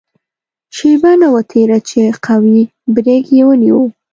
شېبه 0.75 1.11
نه 1.21 1.27
وه 1.33 1.41
تېره 1.51 1.79
چې 1.89 2.01
قوي 2.25 2.61
بریک 2.93 3.25
یې 3.35 3.41
ونیو. 3.45 3.79